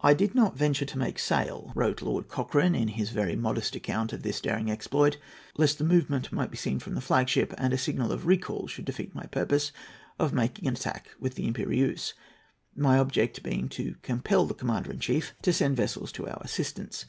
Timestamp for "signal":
7.76-8.12